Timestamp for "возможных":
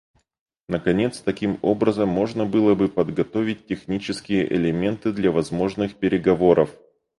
5.29-5.95